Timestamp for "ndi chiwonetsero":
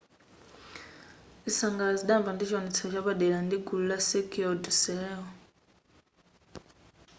2.33-2.87